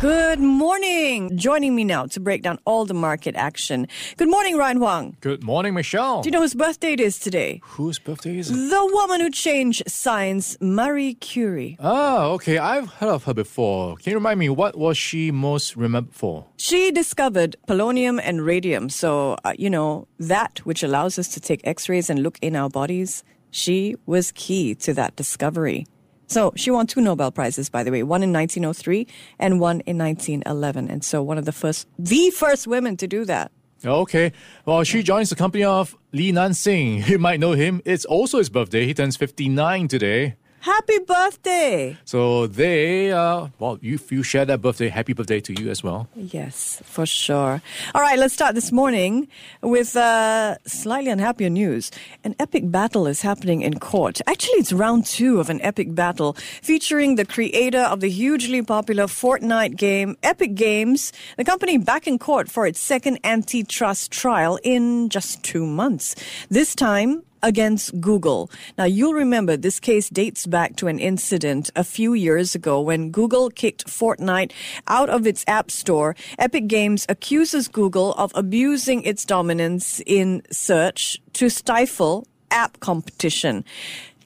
[0.00, 1.36] Good morning.
[1.36, 3.88] Joining me now to break down all the market action.
[4.16, 5.16] Good morning, Ryan Huang.
[5.20, 6.22] Good morning, Michelle.
[6.22, 7.60] Do you know whose birthday it is today?
[7.64, 8.54] Whose birthday is it?
[8.54, 11.76] The woman who changed science, Marie Curie.
[11.80, 12.58] Oh, okay.
[12.58, 13.96] I've heard of her before.
[13.96, 16.46] Can you remind me what was she most remembered for?
[16.58, 18.90] She discovered polonium and radium.
[18.90, 22.54] So, uh, you know, that which allows us to take x rays and look in
[22.54, 25.88] our bodies, she was key to that discovery.
[26.28, 29.06] So she won two Nobel Prizes, by the way, one in 1903
[29.38, 30.88] and one in 1911.
[30.88, 33.50] And so one of the first, the first women to do that.
[33.84, 34.32] Okay.
[34.66, 37.06] Well, she joins the company of Li Nanxing.
[37.08, 37.80] You might know him.
[37.84, 38.86] It's also his birthday.
[38.86, 40.36] He turns 59 today.
[40.60, 41.96] Happy birthday!
[42.04, 46.08] So they, uh, well, if you share that birthday, happy birthday to you as well.
[46.16, 47.62] Yes, for sure.
[47.94, 49.28] All right, let's start this morning
[49.62, 51.90] with uh, slightly unhappier news.
[52.24, 54.20] An epic battle is happening in court.
[54.26, 59.04] Actually, it's round two of an epic battle featuring the creator of the hugely popular
[59.04, 65.08] Fortnite game, Epic Games, the company back in court for its second antitrust trial in
[65.08, 66.16] just two months.
[66.48, 68.50] This time, against Google.
[68.76, 73.10] Now, you'll remember this case dates back to an incident a few years ago when
[73.10, 74.52] Google kicked Fortnite
[74.86, 76.14] out of its App Store.
[76.38, 83.64] Epic Games accuses Google of abusing its dominance in search to stifle app competition.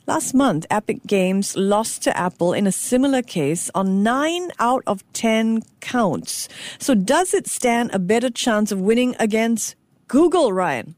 [0.07, 5.05] Last month, Epic Games lost to Apple in a similar case on 9 out of
[5.13, 6.49] 10 counts.
[6.79, 9.77] So does it stand a better chance of winning against
[10.09, 10.97] Google, Ryan?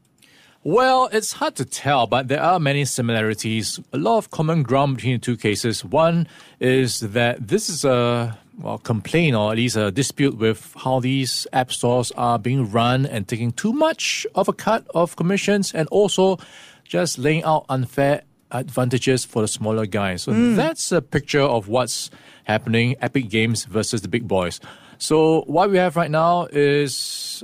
[0.65, 4.95] Well, it's hard to tell, but there are many similarities, a lot of common ground
[4.95, 5.85] between the two cases.
[5.85, 6.27] One
[6.59, 11.45] is that this is a well, complaint or at least a dispute with how these
[11.53, 15.87] app stores are being run and taking too much of a cut of commissions and
[15.89, 16.39] also
[16.83, 20.23] just laying out unfair advantages for the smaller guys.
[20.23, 20.55] So mm.
[20.55, 22.09] that's a picture of what's
[22.45, 24.59] happening Epic Games versus the big boys.
[24.97, 27.43] So what we have right now is,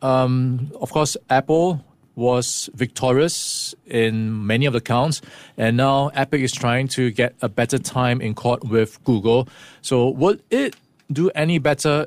[0.00, 1.84] um, of course, Apple
[2.16, 5.20] was victorious in many of the counts,
[5.56, 9.48] and now Epic is trying to get a better time in court with Google.
[9.82, 10.74] So, would it
[11.12, 12.06] do any better?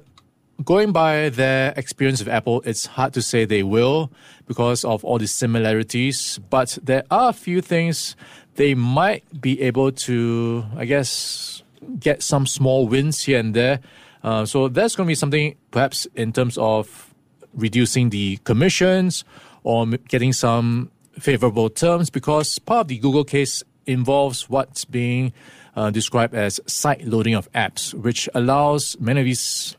[0.65, 4.11] Going by their experience with Apple, it's hard to say they will
[4.45, 8.17] because of all the similarities, but there are a few things
[8.55, 11.63] they might be able to, I guess,
[11.97, 13.79] get some small wins here and there.
[14.21, 17.13] Uh, so, that's going to be something perhaps in terms of
[17.53, 19.23] reducing the commissions
[19.63, 25.33] or getting some favorable terms because part of the Google case involves what's being
[25.75, 29.75] uh, described as side loading of apps, which allows many of these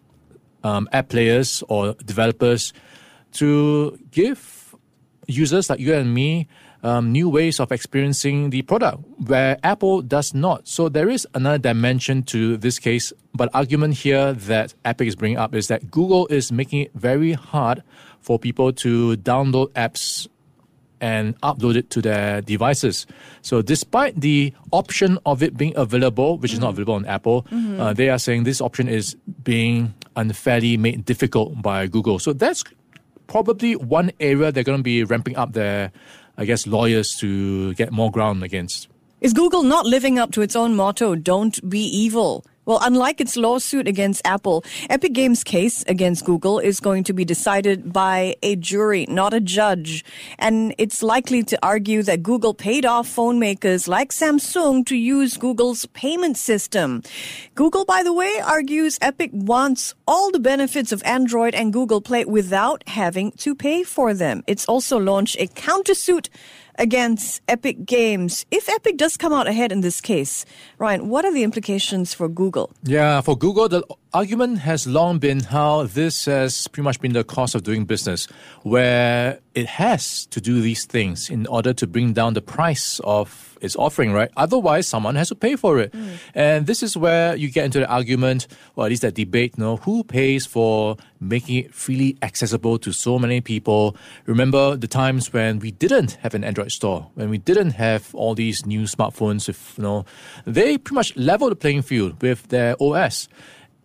[0.64, 2.72] um, app players or developers
[3.32, 4.74] to give
[5.26, 6.48] users like you and me
[6.82, 10.66] um, new ways of experiencing the product where Apple does not.
[10.66, 15.38] So there is another dimension to this case, but argument here that Epic is bringing
[15.38, 17.82] up is that Google is making it very hard
[18.20, 20.28] for people to download apps
[21.00, 23.06] and upload it to their devices.
[23.42, 26.56] So, despite the option of it being available, which mm-hmm.
[26.56, 26.82] is not mm-hmm.
[26.82, 27.81] available on Apple, mm-hmm.
[27.81, 32.19] uh, they are saying this option is being unfairly made difficult by Google.
[32.19, 32.62] So, that's
[33.26, 35.92] probably one area they're going to be ramping up their,
[36.37, 38.88] I guess, lawyers to get more ground against.
[39.20, 42.44] Is Google not living up to its own motto, don't be evil?
[42.70, 47.25] Well, unlike its lawsuit against Apple, Epic Games' case against Google is going to be
[47.25, 50.04] decided by a jury, not a judge.
[50.38, 55.36] And it's likely to argue that Google paid off phone makers like Samsung to use
[55.36, 57.03] Google's payment system.
[57.56, 62.25] Google, by the way, argues Epic wants all the benefits of Android and Google Play
[62.25, 64.44] without having to pay for them.
[64.47, 66.28] It's also launched a countersuit
[66.80, 68.46] against Epic Games.
[68.50, 70.44] If Epic does come out ahead in this case,
[70.78, 72.72] Ryan, what are the implications for Google?
[72.82, 77.25] Yeah, for Google, the argument has long been how this has pretty much been the
[77.25, 78.26] cost of doing business,
[78.62, 83.58] where it has to do these things in order to bring down the price of
[83.61, 84.31] its offering, right?
[84.37, 85.93] Otherwise, someone has to pay for it.
[85.93, 86.19] Mm.
[86.34, 89.64] And this is where you get into the argument, or at least that debate, you
[89.64, 93.96] know, who pays for making it freely accessible to so many people?
[94.26, 98.34] Remember the times when we didn't have an Android store, when we didn't have all
[98.34, 100.05] these new smartphones, if, you know,
[100.46, 103.29] they pretty much level the playing field with their OS.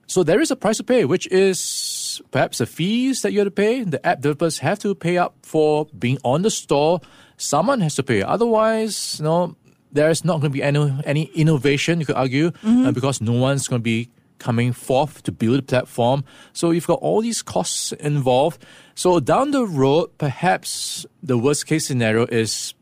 [0.08, 3.48] So there is a price to pay, which is perhaps the fees that you have
[3.48, 3.84] to pay.
[3.84, 7.02] The app developers have to pay up for being on the store.
[7.38, 8.22] Someone has to pay.
[8.22, 9.56] Otherwise, you know,
[9.92, 12.86] there is not going to be any, any innovation, you could argue, mm-hmm.
[12.86, 16.24] uh, because no one's going to be coming forth to build a platform.
[16.54, 18.64] So you've got all these costs involved.
[18.94, 22.74] So down the road, perhaps the worst case scenario is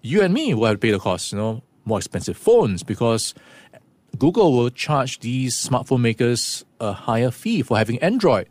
[0.00, 3.34] you and me will have to pay the cost, you know, more expensive phones because
[4.18, 8.48] Google will charge these smartphone makers a higher fee for having Android.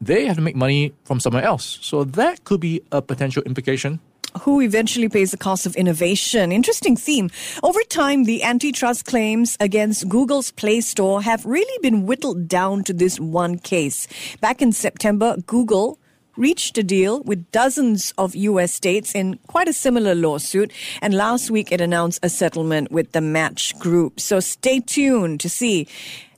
[0.00, 1.78] They have to make money from somewhere else.
[1.80, 4.00] So that could be a potential implication
[4.42, 6.52] who eventually pays the cost of innovation.
[6.52, 7.30] Interesting theme.
[7.62, 12.92] Over time, the antitrust claims against Google's Play Store have really been whittled down to
[12.92, 14.06] this one case.
[14.40, 15.98] Back in September, Google
[16.36, 18.72] reached a deal with dozens of U.S.
[18.72, 20.72] states in quite a similar lawsuit.
[21.02, 24.20] And last week it announced a settlement with the Match Group.
[24.20, 25.88] So stay tuned to see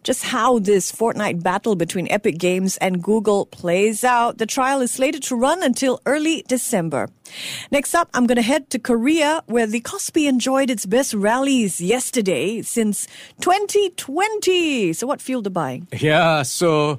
[0.08, 4.38] just how this Fortnite battle between Epic Games and Google plays out.
[4.38, 7.10] The trial is slated to run until early December.
[7.70, 11.80] Next up, I'm going to head to Korea, where the Kospi enjoyed its best rallies
[11.80, 13.06] yesterday since
[13.40, 14.94] 2020.
[14.94, 15.86] So, what fueled the buying?
[15.92, 16.98] Yeah, so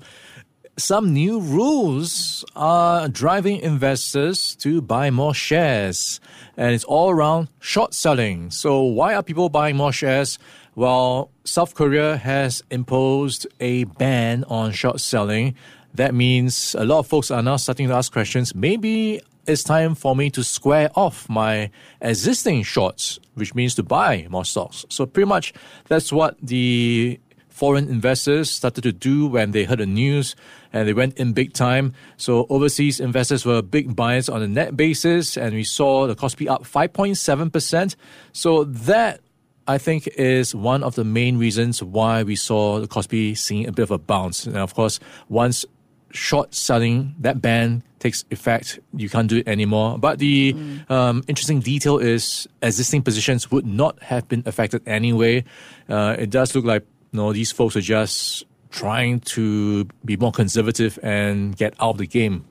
[0.80, 6.20] some new rules are driving investors to buy more shares,
[6.58, 8.50] and it's all around short selling.
[8.52, 10.40] So, why are people buying more shares?
[10.76, 15.56] Well, South Korea has imposed a ban on short selling.
[15.94, 18.56] That means a lot of folks are now starting to ask questions.
[18.56, 21.72] Maybe it's time for me to square off my
[22.02, 24.86] existing shorts, which means to buy more stocks.
[24.90, 25.54] So, pretty much
[25.88, 27.20] that's what the
[27.60, 30.34] foreign investors started to do when they heard the news
[30.72, 31.94] and they went in big time.
[32.16, 36.50] So overseas investors were big buyers on a net basis, and we saw the Kospi
[36.50, 37.96] up 5.7%.
[38.32, 39.20] So that
[39.68, 43.74] I think is one of the main reasons why we saw the Kospi seeing a
[43.74, 44.46] bit of a bounce.
[44.46, 45.66] And of course, once
[46.12, 50.00] short selling that ban takes effect, you can't do it anymore.
[50.00, 50.90] But the mm.
[50.90, 55.44] um, interesting detail is existing positions would not have been affected anyway.
[55.90, 61.00] Uh, it does look like no, these folks are just trying to be more conservative
[61.02, 62.46] and get out of the game.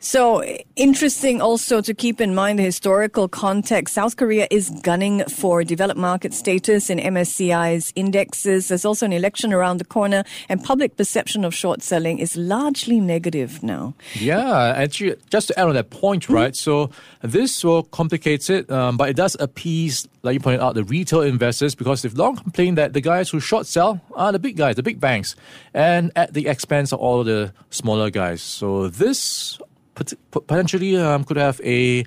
[0.00, 0.44] So
[0.76, 3.94] interesting also to keep in mind the historical context.
[3.94, 8.68] South Korea is gunning for developed market status in MSCI's indexes.
[8.68, 13.00] There's also an election around the corner and public perception of short selling is largely
[13.00, 13.94] negative now.
[14.14, 16.34] Yeah, actually, just to add on that point, mm-hmm.
[16.34, 16.56] right?
[16.56, 16.90] So
[17.22, 21.22] this will complicate it, um, but it does appease, like you pointed out, the retail
[21.22, 24.76] investors because they've long complained that the guys who short sell are the big guys,
[24.76, 25.34] the big banks,
[25.74, 28.40] and at the expense of all the smaller guys.
[28.40, 29.58] So this
[30.30, 32.04] potentially um, could have a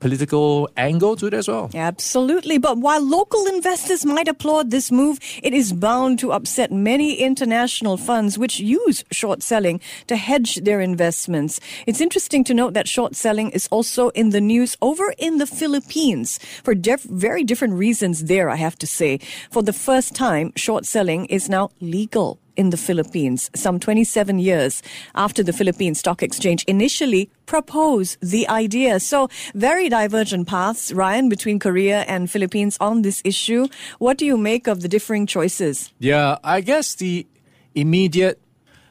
[0.00, 1.70] political angle to it as well.
[1.74, 2.58] Absolutely.
[2.58, 7.96] But while local investors might applaud this move, it is bound to upset many international
[7.96, 11.60] funds which use short selling to hedge their investments.
[11.86, 15.46] It's interesting to note that short selling is also in the news over in the
[15.46, 19.18] Philippines for def- very different reasons there, I have to say.
[19.50, 24.82] For the first time, short selling is now legal in the Philippines, some 27 years
[25.14, 29.00] after the Philippine Stock Exchange initially proposed the idea.
[29.00, 33.68] So very divergent paths, Ryan, between Korea and Philippines on this issue.
[33.98, 35.90] What do you make of the differing choices?
[35.98, 37.26] Yeah, I guess the
[37.74, 38.40] immediate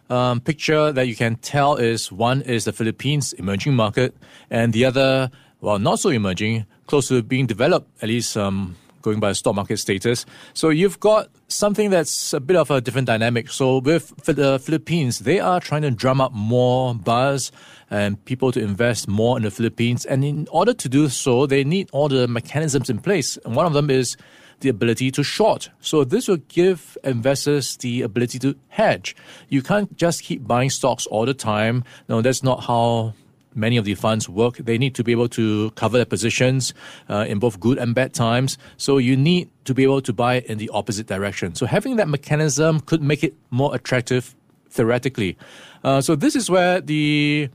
[0.10, 4.16] um, picture that you can tell is one is the Philippines emerging market,
[4.50, 5.30] and the other,
[5.60, 9.78] well, not so emerging, close to being developed, at least um, going by stock market
[9.78, 10.26] status.
[10.54, 13.50] So you've got something that's a bit of a different dynamic.
[13.50, 17.52] So with the uh, Philippines, they are trying to drum up more buzz
[17.90, 20.06] and people to invest more in the Philippines.
[20.06, 23.38] And in order to do so, they need all the mechanisms in place.
[23.46, 24.18] And one of them is
[24.60, 25.70] the ability to short.
[25.82, 29.16] So this will give investors the ability to hedge.
[29.50, 31.84] You can't just keep buying stocks all the time.
[32.10, 33.14] No, that's not how
[33.58, 36.74] many of the funds work, they need to be able to cover their positions
[37.10, 38.58] uh, in both good and bad times.
[38.78, 41.56] So you need to be able to buy in the opposite direction.
[41.56, 44.36] So having that mechanism could make it more attractive
[44.70, 45.38] theoretically.
[45.84, 47.50] Uh, so this is where the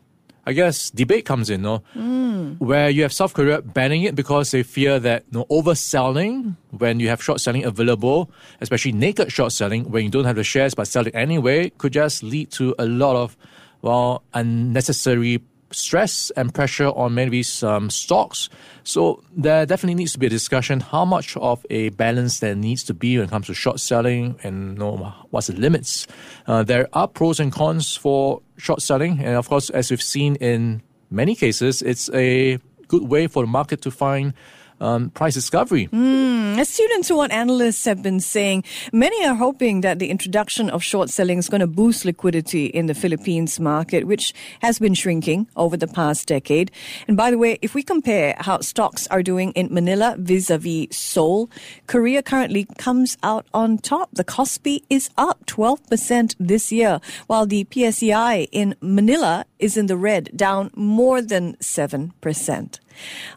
[0.44, 1.84] I guess debate comes in, no?
[1.94, 2.58] Mm.
[2.58, 7.08] Where you have South Korea banning it because they fear that no overselling when you
[7.08, 8.28] have short selling available,
[8.60, 11.92] especially naked short selling when you don't have the shares but sell it anyway, could
[11.92, 13.36] just lead to a lot of
[13.82, 15.40] well unnecessary
[15.72, 18.48] stress and pressure on many of these um, stocks.
[18.84, 22.82] So there definitely needs to be a discussion how much of a balance there needs
[22.84, 26.06] to be when it comes to short selling and you know, what's the limits.
[26.46, 30.36] Uh, there are pros and cons for short selling, and of course, as we've seen
[30.36, 34.34] in many cases, it's a good way for the market to find
[34.82, 35.88] um, price discovery.
[35.88, 40.68] Mm, as students who what analysts have been saying, many are hoping that the introduction
[40.70, 44.94] of short selling is going to boost liquidity in the Philippines market, which has been
[44.94, 46.70] shrinking over the past decade.
[47.06, 51.48] And by the way, if we compare how stocks are doing in Manila vis-a-vis Seoul,
[51.86, 54.10] Korea currently comes out on top.
[54.12, 59.96] The Kospi is up 12% this year, while the PSEI in Manila is in the
[59.96, 62.80] red, down more than 7%.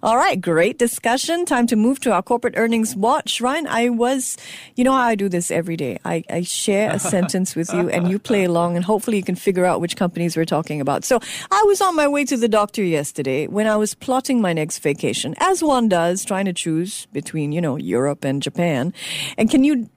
[0.04, 1.46] All right, great discussion.
[1.46, 3.40] Time to move to our corporate earnings watch.
[3.40, 4.38] Ryan, I was,
[4.76, 6.00] you know how I do this every day.
[6.04, 9.36] I, I share a sentence with you and you play along and hopefully you can
[9.36, 11.06] figure out which companies we're talking about.
[11.06, 11.20] So
[11.52, 14.80] I was on my way to the doctor yesterday when I was plotting my next
[14.80, 18.94] vacation, as one does, trying to choose between, you know, Europe and Japan.
[19.38, 19.90] And can you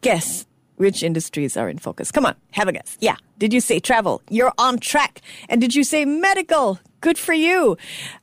[0.00, 0.46] guess
[0.76, 2.10] which industries are in focus?
[2.12, 2.96] Come on, have a guess.
[3.00, 3.16] Yeah.
[3.38, 4.22] Did you say travel?
[4.30, 5.20] You're on track.
[5.48, 6.80] And did you say medical?
[7.02, 7.76] Good for you.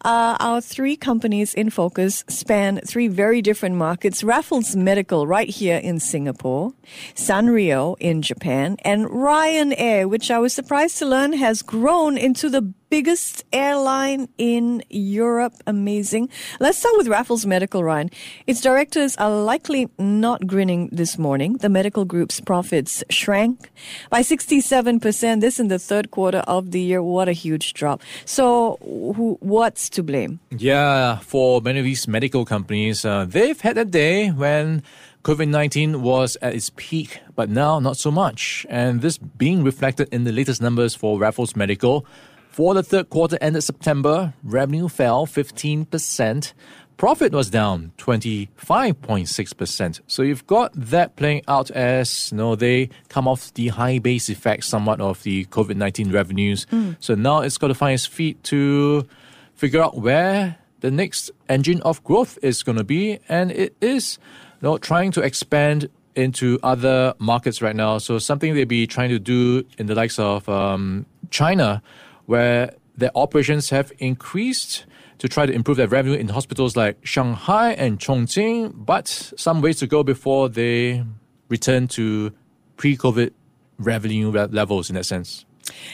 [0.03, 4.23] Uh, our three companies in focus span three very different markets.
[4.23, 6.73] Raffles Medical right here in Singapore,
[7.13, 12.73] Sanrio in Japan, and Ryanair, which I was surprised to learn has grown into the
[12.93, 15.55] biggest airline in Europe.
[15.65, 16.29] Amazing.
[16.59, 18.11] Let's start with Raffles Medical, Ryan.
[18.45, 21.57] Its directors are likely not grinning this morning.
[21.57, 23.71] The medical group's profits shrank
[24.11, 25.41] by 67%.
[25.41, 27.01] This in the third quarter of the year.
[27.01, 28.03] What a huge drop.
[28.25, 30.39] So, who, what's to blame?
[30.51, 34.83] Yeah, for many of these medical companies, uh, they've had a day when
[35.23, 38.67] COVID 19 was at its peak, but now not so much.
[38.69, 42.05] And this being reflected in the latest numbers for Raffles Medical.
[42.53, 46.53] For the third quarter ended September, revenue fell 15%.
[46.97, 50.01] Profit was down 25.6%.
[50.05, 54.29] So you've got that playing out as you know, they come off the high base
[54.29, 56.67] effect somewhat of the COVID 19 revenues.
[56.67, 56.95] Mm.
[56.99, 59.07] So now it's got to find its feet to
[59.55, 63.17] figure out where the next engine of growth is going to be.
[63.27, 64.19] And it is
[64.61, 67.97] you know, trying to expand into other markets right now.
[67.97, 71.81] So something they'll be trying to do in the likes of um, China
[72.25, 74.85] where their operations have increased
[75.19, 79.79] to try to improve their revenue in hospitals like Shanghai and Chongqing, but some ways
[79.79, 81.03] to go before they
[81.49, 82.33] return to
[82.77, 83.31] pre COVID
[83.79, 85.45] revenue levels in that sense.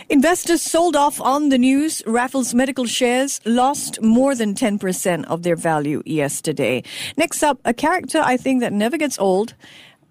[0.09, 2.01] Investors sold off on the news.
[2.07, 6.83] Raffles Medical shares lost more than 10% of their value yesterday.
[7.17, 9.53] Next up, a character I think that never gets old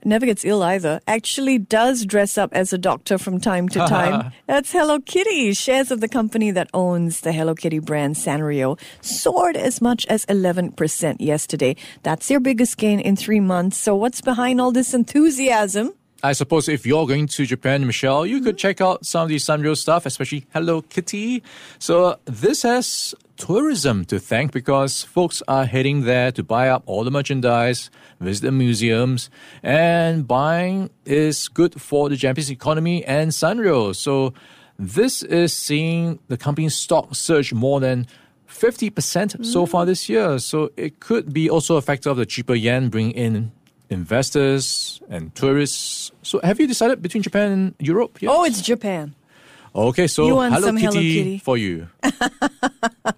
[0.04, 4.32] never gets ill either, actually does dress up as a doctor from time to time.
[4.46, 5.52] That's Hello Kitty.
[5.52, 10.24] Shares of the company that owns the Hello Kitty brand, Sanrio, soared as much as
[10.26, 11.76] 11% yesterday.
[12.02, 13.76] That's their biggest gain in three months.
[13.76, 15.92] So what's behind all this enthusiasm?
[16.22, 18.58] I suppose if you're going to Japan, Michelle, you could mm-hmm.
[18.58, 21.44] check out some of the Sanrio stuff, especially Hello Kitty.
[21.78, 27.04] So this has tourism to thank because folks are heading there to buy up all
[27.04, 27.90] the merchandise,
[28.20, 29.30] visit the museums,
[29.62, 33.94] and buying is good for the Japanese economy and Sanrio.
[33.94, 34.34] So
[34.78, 38.06] this is seeing the company's stock surge more than
[38.48, 39.46] 50% mm.
[39.46, 40.38] so far this year.
[40.38, 43.52] So it could be also a factor of the cheaper yen bringing in
[43.88, 46.12] investors and tourists.
[46.22, 48.20] So, have you decided between Japan and Europe?
[48.20, 48.30] Yes?
[48.34, 49.14] Oh, it's Japan.
[49.74, 51.88] Okay, so you want Hello, Kitty Hello Kitty for you.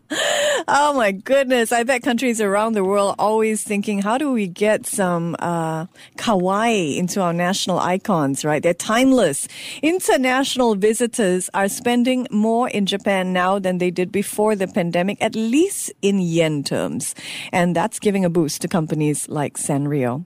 [0.70, 1.72] oh my goodness!
[1.72, 5.86] I bet countries around the world always thinking, how do we get some uh,
[6.16, 8.44] kawaii into our national icons?
[8.44, 8.62] Right?
[8.62, 9.48] They're timeless.
[9.82, 15.34] International visitors are spending more in Japan now than they did before the pandemic, at
[15.34, 17.14] least in yen terms,
[17.52, 20.24] and that's giving a boost to companies like Sanrio.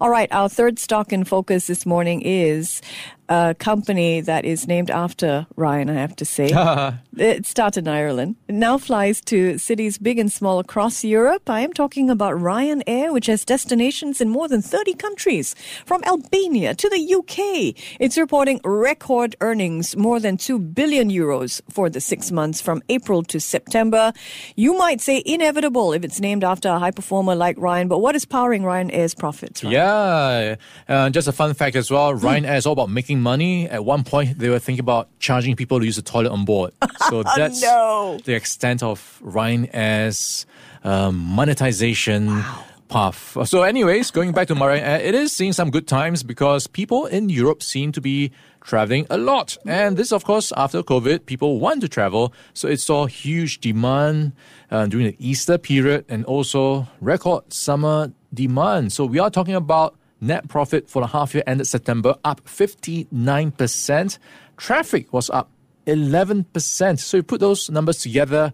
[0.00, 2.82] All right, our third stock in focus this morning is
[3.28, 6.52] a company that is named after Ryan, I have to say.
[7.16, 8.36] it started in Ireland.
[8.46, 11.48] It now flies to cities big and small across Europe.
[11.48, 15.54] I am talking about Ryanair, which has destinations in more than 30 countries,
[15.86, 17.74] from Albania to the UK.
[17.98, 23.22] It's reporting record earnings, more than 2 billion euros for the six months from April
[23.24, 24.12] to September.
[24.54, 28.14] You might say inevitable if it's named after a high performer like Ryan, but what
[28.14, 29.64] is powering Ryanair's profits?
[29.64, 29.72] Ryan?
[29.72, 30.56] Yeah,
[30.88, 32.14] uh, just a fun fact as well.
[32.14, 33.68] Ryanair is all about making making money.
[33.68, 36.72] At one point, they were thinking about charging people to use the toilet on board.
[37.08, 38.18] So that's no.
[38.24, 40.46] the extent of Ryanair's
[40.84, 42.26] um, monetization.
[42.26, 43.36] Wow path.
[43.48, 47.28] So, anyways, going back to Ryanair, it is seeing some good times because people in
[47.28, 48.30] Europe seem to be
[48.62, 49.56] traveling a lot.
[49.66, 52.32] And this, of course, after COVID, people want to travel.
[52.54, 54.32] So it saw huge demand
[54.70, 58.92] uh, during the Easter period and also record summer demand.
[58.92, 64.18] So we are talking about Net profit for the half year ended September up 59%.
[64.56, 65.50] Traffic was up
[65.86, 66.98] 11%.
[66.98, 68.52] So you put those numbers together,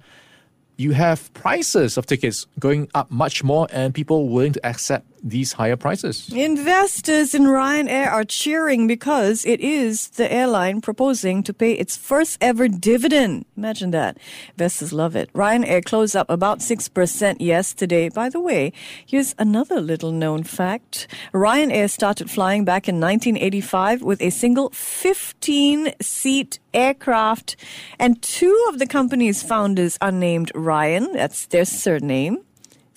[0.77, 5.52] you have prices of tickets going up much more and people willing to accept these
[5.52, 6.29] higher prices.
[6.33, 12.38] Investors in Ryanair are cheering because it is the airline proposing to pay its first
[12.41, 13.45] ever dividend.
[13.57, 14.19] Imagine that.
[14.50, 15.33] Investors love it.
[15.33, 18.09] Ryanair closed up about 6% yesterday.
[18.09, 18.73] By the way,
[19.07, 21.07] here's another little known fact.
[21.33, 27.57] Ryanair started flying back in 1985 with a single 15 seat aircraft,
[27.99, 31.12] and two of the company's founders are named Ryan.
[31.12, 32.45] That's their surname.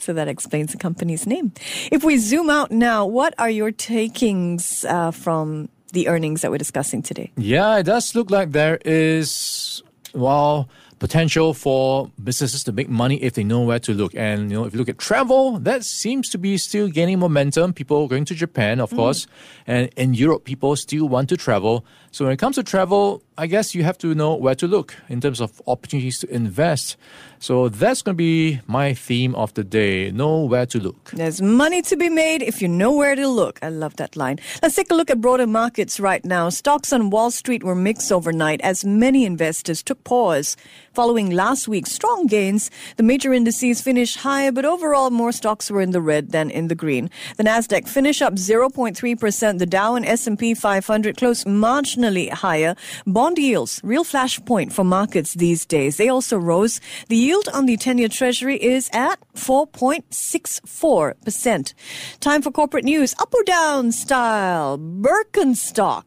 [0.06, 1.52] So that explains the company's name.
[1.92, 6.60] If we zoom out now, what are your takings uh, from the earnings that we're
[6.60, 7.32] discussing today?
[7.38, 9.82] Yeah, it does look like there is,
[10.14, 10.70] well,
[11.00, 14.14] potential for businesses to make money if they know where to look.
[14.14, 17.74] And you know, if you look at travel, that seems to be still gaining momentum.
[17.74, 18.98] People going to Japan, of mm.
[18.98, 19.26] course,
[19.66, 21.84] and in Europe, people still want to travel.
[22.16, 24.96] So when it comes to travel, I guess you have to know where to look
[25.10, 26.96] in terms of opportunities to invest.
[27.40, 30.12] So that's going to be my theme of the day.
[30.12, 31.12] Know where to look.
[31.12, 33.60] There's money to be made if you know where to look.
[33.62, 34.40] I love that line.
[34.64, 36.48] Let's take a look at broader markets right now.
[36.48, 40.56] Stocks on Wall Street were mixed overnight as many investors took pause
[40.94, 42.72] following last week's strong gains.
[42.96, 46.70] The major indices finished higher, but overall more stocks were in the red than in
[46.70, 47.10] the green.
[47.36, 49.60] The Nasdaq finished up 0.3%.
[49.60, 52.76] The Dow and S&P 500 closed marginally higher.
[53.06, 55.98] Bond yields, real flashpoint for markets these days.
[55.98, 56.80] They also rose.
[57.10, 61.74] The yield on the 10-year treasury is at 4.64%.
[62.20, 63.16] Time for corporate news.
[63.20, 64.78] Up or down style.
[64.78, 66.04] Birkenstock.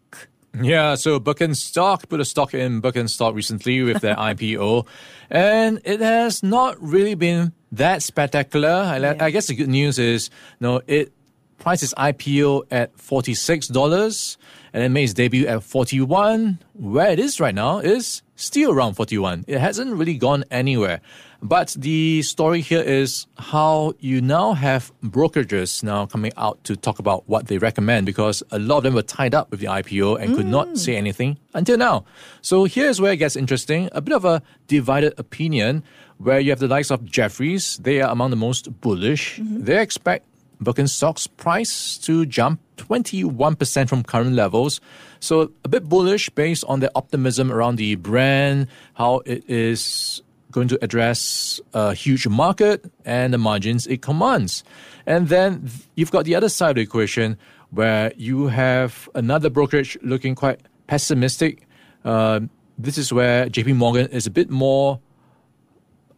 [0.61, 4.87] Yeah, so Birkenstock put a stock in Birkenstock recently with their IPO,
[5.31, 8.71] and it has not really been that spectacular.
[8.71, 9.15] I, yeah.
[9.21, 11.13] I guess the good news is, you know, it
[11.69, 14.39] priced its IPO at $46
[14.73, 16.59] and it made its debut at 41.
[16.73, 19.45] Where it is right now is still around 41.
[19.47, 21.03] It hasn't really gone anywhere.
[21.43, 26.99] But the story here is how you now have brokerages now coming out to talk
[26.99, 30.23] about what they recommend because a lot of them were tied up with the IPO
[30.23, 30.37] and mm.
[30.37, 30.79] could not mm.
[30.79, 32.07] say anything until now.
[32.41, 33.91] So here's where it gets interesting.
[33.93, 35.85] A bit of a divided opinion
[36.17, 37.77] where you have the likes of Jefferies.
[37.77, 39.39] They are among the most bullish.
[39.39, 39.65] Mm-hmm.
[39.65, 40.25] They expect
[40.63, 44.81] Birkenstock's price to jump 21% from current levels.
[45.21, 50.69] So a bit bullish based on the optimism around the brand, how it is going
[50.69, 54.65] to address a huge market and the margins it commands.
[55.07, 57.37] And then you've got the other side of the equation
[57.71, 61.67] where you have another brokerage looking quite pessimistic.
[62.05, 62.41] Uh,
[62.79, 65.01] this is where JP Morgan is a bit more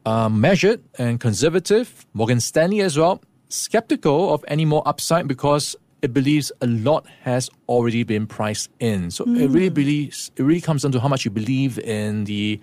[0.06, 2.06] uh, measured and conservative.
[2.14, 3.20] Morgan Stanley as well,
[3.50, 9.10] skeptical of any more upside because it believes a lot has already been priced in.
[9.10, 9.38] So mm.
[9.38, 12.60] it really believes it really comes down to how much you believe in the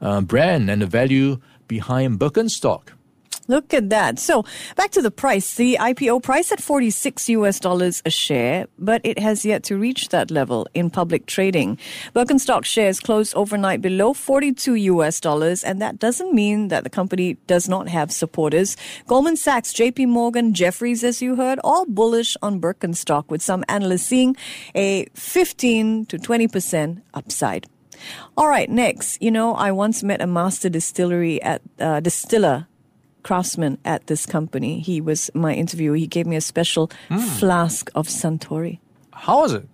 [0.00, 2.92] uh, brand and the value behind Birkenstock.
[3.48, 4.18] Look at that.
[4.18, 4.44] So
[4.76, 5.54] back to the price.
[5.54, 10.10] The IPO price at 46 US dollars a share, but it has yet to reach
[10.10, 11.78] that level in public trading.
[12.14, 17.38] Birkenstock shares closed overnight below 42 US dollars, and that doesn't mean that the company
[17.46, 18.76] does not have supporters.
[19.06, 24.04] Goldman Sachs, JP Morgan, Jefferies, as you heard, all bullish on Birkenstock, with some analysts
[24.04, 24.36] seeing
[24.74, 27.66] a 15 to 20% upside.
[28.36, 32.66] All right, next, you know, I once met a master distillery at uh, distiller
[33.22, 34.80] craftsman at this company.
[34.80, 35.96] He was my interviewer.
[35.96, 37.20] He gave me a special mm.
[37.38, 38.78] flask of Suntory.
[39.12, 39.68] How is it?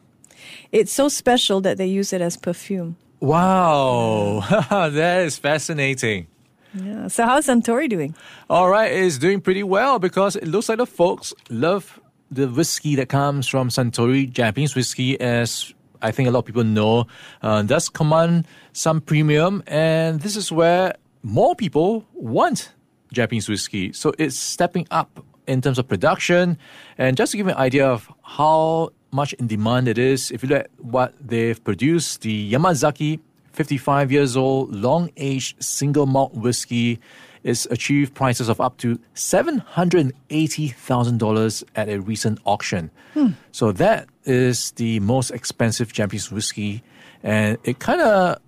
[0.72, 2.96] It's so special that they use it as perfume.
[3.20, 6.26] Wow, that is fascinating.
[6.74, 7.08] Yeah.
[7.08, 8.14] So how's Suntory doing?
[8.50, 12.96] All right, it's doing pretty well because it looks like the folks love the whiskey
[12.96, 17.06] that comes from Suntory Japanese whiskey as I think a lot of people know,
[17.42, 22.72] uh, does command some premium, and this is where more people want
[23.14, 23.92] Japanese whiskey.
[23.92, 26.58] So it's stepping up in terms of production.
[26.98, 30.42] And just to give you an idea of how much in demand it is, if
[30.42, 33.20] you look at what they've produced, the Yamazaki
[33.52, 36.98] 55 years old, long aged single malt whiskey
[37.44, 42.90] is achieved prices of up to $780,000 at a recent auction.
[43.12, 43.28] Hmm.
[43.52, 46.82] So that is the most expensive Japanese whiskey.
[47.22, 48.38] And it kind of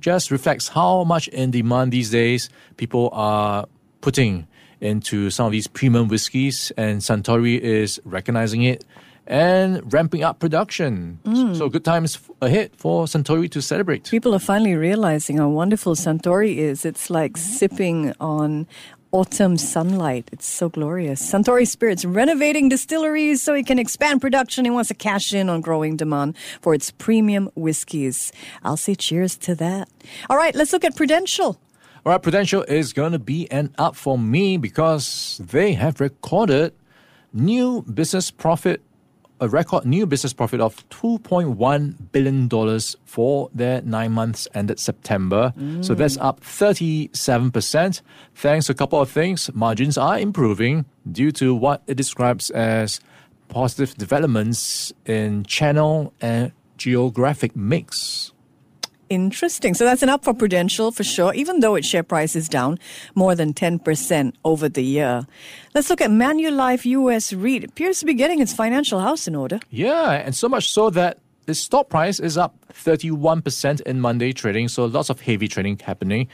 [0.00, 3.66] just reflects how much in demand these days people are
[4.02, 4.46] putting
[4.82, 6.70] into some of these premium whiskeys.
[6.76, 8.84] And Suntory is recognizing it
[9.26, 11.20] and ramping up production.
[11.24, 11.56] Mm.
[11.56, 14.10] So good times ahead for Suntory to celebrate.
[14.10, 16.84] People are finally realizing how wonderful Suntory is.
[16.84, 18.66] It's like sipping on
[19.12, 20.28] autumn sunlight.
[20.32, 21.22] It's so glorious.
[21.22, 24.66] Suntory Spirits renovating distilleries so it can expand production.
[24.66, 28.32] It wants to cash in on growing demand for its premium whiskeys.
[28.64, 29.88] I'll say cheers to that.
[30.30, 31.60] All right, let's look at Prudential.
[32.04, 36.74] All right, Prudential is going to be an up for me because they have recorded
[37.32, 38.82] new business profit,
[39.40, 45.52] a record new business profit of $2.1 billion for their nine months ended September.
[45.82, 45.96] So mm.
[45.96, 48.02] that's up 37%.
[48.34, 52.98] Thanks to a couple of things, margins are improving due to what it describes as
[53.48, 58.21] positive developments in channel and geographic mix.
[59.12, 59.74] Interesting.
[59.74, 62.78] So that's an up for Prudential for sure, even though its share price is down
[63.14, 65.26] more than 10% over the year.
[65.74, 67.64] Let's look at Manulife US REIT.
[67.64, 69.60] It appears to be getting its financial house in order.
[69.68, 74.68] Yeah, and so much so that the stock price is up 31% in Monday trading,
[74.68, 76.26] so lots of heavy trading happening.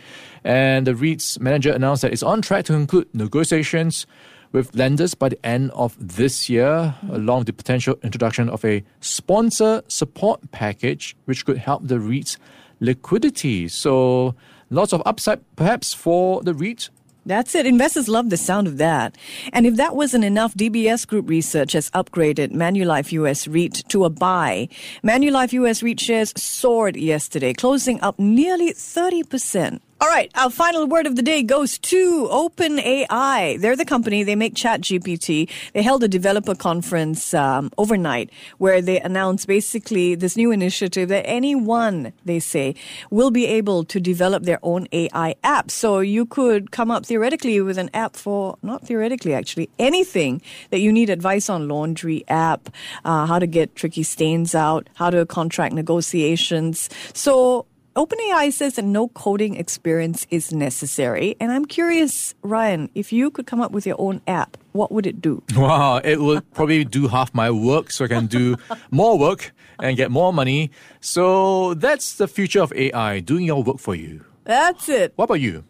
[0.45, 4.07] And the REIT's manager announced that it's on track to conclude negotiations
[4.53, 8.85] with lenders by the end of this year, along with the potential introduction of a
[9.01, 12.39] sponsor support package, which could help the REIT's
[12.81, 13.69] liquidity.
[13.69, 14.35] So
[14.71, 16.91] lots of upside perhaps for the REIT
[17.29, 17.67] That's it.
[17.67, 19.15] Investors love the sound of that.
[19.53, 24.11] And if that wasn't enough, DBS Group Research has upgraded Manulife US REIT to a
[24.11, 24.69] buy.
[25.05, 29.81] Manulife US REIT shares soared yesterday, closing up nearly 30%.
[30.01, 33.61] All right, our final word of the day goes to OpenAI.
[33.61, 35.51] They're the company, they make ChatGPT.
[35.73, 41.27] They held a developer conference um, overnight where they announced basically this new initiative that
[41.27, 42.77] anyone, they say,
[43.11, 45.69] will be able to develop their own AI app.
[45.69, 50.79] So you could come up theoretically with an app for, not theoretically actually, anything that
[50.79, 52.69] you need advice on laundry app,
[53.05, 56.89] uh, how to get tricky stains out, how to contract negotiations.
[57.15, 57.67] So
[57.99, 61.35] OpenAI says that no coding experience is necessary.
[61.41, 65.05] And I'm curious, Ryan, if you could come up with your own app, what would
[65.05, 65.43] it do?
[65.57, 68.55] Wow, it would probably do half my work so I can do
[68.93, 70.71] more work and get more money.
[71.01, 74.25] So that's the future of AI, doing your work for you.
[74.45, 75.13] That's it.
[75.17, 75.65] What about you?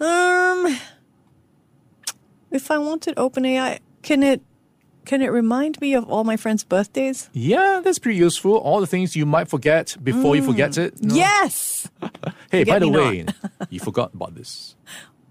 [0.00, 0.76] Um,
[2.50, 4.42] if I wanted OpenAI, can it
[5.04, 7.28] can it remind me of all my friends' birthdays?
[7.32, 8.56] Yeah, that's pretty useful.
[8.56, 11.02] All the things you might forget before you forget it.
[11.02, 11.14] No?
[11.14, 11.88] Yes.
[12.50, 13.24] Hey, by the way,
[13.70, 14.76] you forgot about this.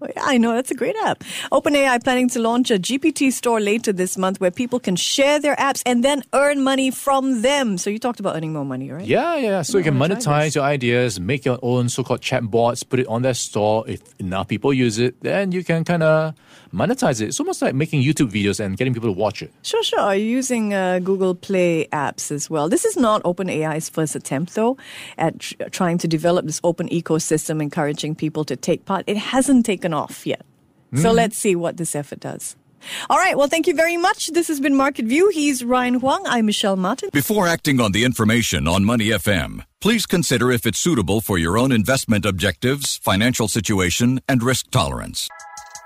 [0.08, 1.22] Yeah, I know, that's a great app.
[1.52, 5.54] OpenAI planning to launch a GPT store later this month where people can share their
[5.56, 7.78] apps and then earn money from them.
[7.78, 9.06] So you talked about earning more money, right?
[9.06, 9.62] Yeah, yeah.
[9.62, 13.06] So you can gonna try monetize your ideas, make your own so-called chatbots, put it
[13.06, 13.84] on their store.
[13.86, 16.34] If enough people use it, then you can kind of
[16.72, 17.28] monetize it.
[17.28, 19.52] It's almost like making YouTube videos and getting people to watch it.
[19.62, 20.00] Sure, sure.
[20.00, 22.68] Are you using uh, Google Play apps as well?
[22.68, 24.76] This is not OpenAI's first attempt, though,
[25.18, 29.04] at tr- trying to develop this open ecosystem, encouraging people to take part.
[29.06, 30.42] It hasn't taken off yet.
[30.94, 32.54] So let's see what this effort does.
[33.08, 33.36] All right.
[33.36, 34.28] Well, thank you very much.
[34.28, 35.30] This has been Market View.
[35.30, 36.22] He's Ryan Huang.
[36.26, 37.08] I'm Michelle Martin.
[37.12, 41.56] Before acting on the information on Money FM, please consider if it's suitable for your
[41.56, 45.28] own investment objectives, financial situation, and risk tolerance.